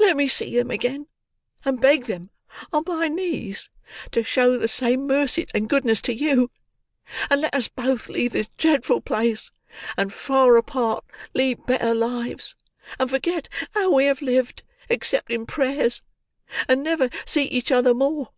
[0.00, 1.06] Let me see them again,
[1.64, 2.30] and beg them,
[2.72, 3.70] on my knees,
[4.10, 6.50] to show the same mercy and goodness to you;
[7.30, 9.52] and let us both leave this dreadful place,
[9.96, 11.04] and far apart
[11.36, 12.56] lead better lives,
[12.98, 16.02] and forget how we have lived, except in prayers,
[16.66, 18.30] and never see each other more.